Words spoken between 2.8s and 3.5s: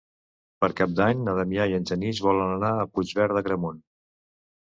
Puigverd